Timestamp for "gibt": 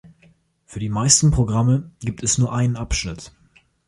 1.99-2.23